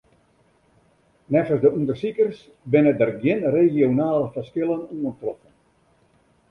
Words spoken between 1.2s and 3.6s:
Neffens de ûndersikers binne der gjin